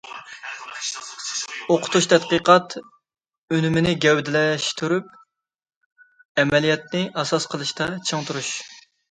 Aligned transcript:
ئوقۇتۇش 1.73 2.07
تەتقىقات 2.13 2.73
ئۈنۈمىنى 3.57 3.93
گەۋدىلەشتۈرۈپ، 4.07 5.13
ئەمەلىيەتنى 6.45 7.05
ئاساس 7.25 7.49
قىلىشتا 7.55 7.91
چىڭ 8.11 8.27
تۇرۇش. 8.33 8.53